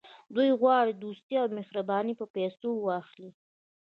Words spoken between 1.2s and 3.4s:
او مهرباني په پیسو واخلي.